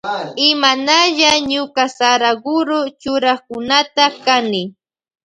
[0.49, 4.63] Imanalla ñuka Saraguro churakunata kani.